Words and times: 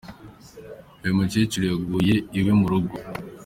Uyu 1.03 1.17
mukecuru 1.19 1.63
yaguye 1.71 2.15
iwe 2.39 2.51
mu 2.59 2.65
rugo. 2.71 2.95